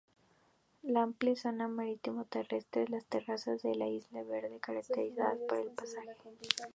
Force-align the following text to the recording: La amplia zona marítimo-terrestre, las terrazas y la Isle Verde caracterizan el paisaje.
La 0.81 1.03
amplia 1.03 1.35
zona 1.35 1.67
marítimo-terrestre, 1.67 2.87
las 2.87 3.05
terrazas 3.05 3.63
y 3.63 3.75
la 3.75 3.87
Isle 3.87 4.23
Verde 4.23 4.57
caracterizan 4.59 5.37
el 5.53 5.71
paisaje. 5.75 6.17